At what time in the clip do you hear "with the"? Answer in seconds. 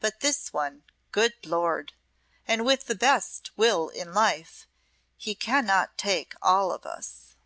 2.66-2.96